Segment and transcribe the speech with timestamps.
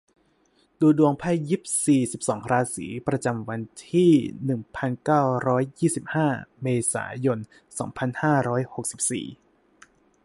[0.79, 3.61] ดูดวงไพ่ยิปซี สิบสอง ราศี ประจำวัน
[3.91, 4.11] ที่
[4.45, 6.27] หนึ่งพันเก้าร้อยยี่สิบห้า
[6.61, 7.39] เมษายน
[7.79, 9.25] สองพันห้าร้อยหกสิบสี่